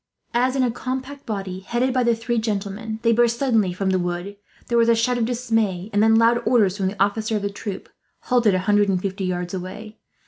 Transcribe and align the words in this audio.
As 0.33 0.55
in 0.55 0.63
a 0.63 0.71
compact 0.71 1.27
body, 1.27 1.59
headed 1.59 1.93
by 1.93 2.01
the 2.03 2.15
three 2.15 2.39
gentlemen, 2.39 2.97
they 3.03 3.11
burst 3.11 3.37
suddenly 3.37 3.71
from 3.71 3.91
the 3.91 3.99
wood, 3.99 4.35
there 4.67 4.77
was 4.79 4.89
a 4.89 4.95
shout 4.95 5.19
of 5.19 5.25
dismay; 5.25 5.91
and 5.93 6.01
then 6.01 6.15
loud 6.15 6.41
orders 6.43 6.75
from 6.75 6.87
the 6.87 6.99
officer 6.99 7.35
of 7.35 7.43
the 7.43 7.51
troop, 7.51 7.87
halted 8.21 8.55
a 8.55 8.59
hundred 8.65 8.89
and 8.89 8.99
fifty 8.99 9.25
yards 9.25 9.53
away. 9.53 9.99